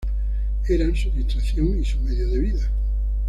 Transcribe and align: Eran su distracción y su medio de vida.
Eran 0.67 0.95
su 0.95 1.11
distracción 1.11 1.79
y 1.79 1.85
su 1.85 1.99
medio 1.99 2.27
de 2.27 2.39
vida. 2.39 2.71